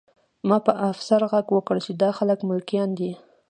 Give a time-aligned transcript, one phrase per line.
[0.47, 3.11] ما په افسر غږ وکړ چې دا خلک ملکیان دي